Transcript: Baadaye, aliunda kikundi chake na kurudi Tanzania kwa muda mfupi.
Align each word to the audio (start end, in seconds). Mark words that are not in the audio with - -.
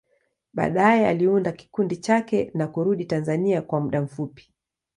Baadaye, 0.53 1.07
aliunda 1.07 1.51
kikundi 1.51 1.97
chake 1.97 2.51
na 2.53 2.67
kurudi 2.67 3.05
Tanzania 3.05 3.61
kwa 3.61 3.79
muda 3.79 4.01
mfupi. 4.01 4.53